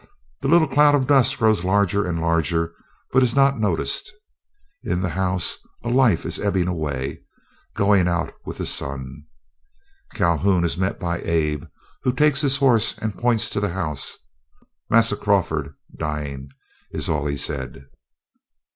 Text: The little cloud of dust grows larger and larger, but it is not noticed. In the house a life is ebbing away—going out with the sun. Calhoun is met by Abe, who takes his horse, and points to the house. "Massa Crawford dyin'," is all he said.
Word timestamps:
The 0.41 0.47
little 0.47 0.67
cloud 0.67 0.95
of 0.95 1.05
dust 1.05 1.37
grows 1.37 1.63
larger 1.63 2.07
and 2.07 2.19
larger, 2.19 2.73
but 3.11 3.21
it 3.21 3.25
is 3.25 3.35
not 3.35 3.59
noticed. 3.59 4.11
In 4.81 5.01
the 5.01 5.09
house 5.11 5.59
a 5.83 5.89
life 5.89 6.25
is 6.25 6.39
ebbing 6.39 6.67
away—going 6.67 8.07
out 8.07 8.33
with 8.43 8.57
the 8.57 8.65
sun. 8.65 9.25
Calhoun 10.15 10.63
is 10.63 10.75
met 10.75 10.99
by 10.99 11.19
Abe, 11.23 11.65
who 12.01 12.13
takes 12.13 12.41
his 12.41 12.57
horse, 12.57 12.97
and 12.97 13.13
points 13.15 13.47
to 13.51 13.59
the 13.59 13.73
house. 13.73 14.17
"Massa 14.89 15.15
Crawford 15.15 15.75
dyin'," 15.95 16.49
is 16.91 17.07
all 17.07 17.27
he 17.27 17.37
said. 17.37 17.85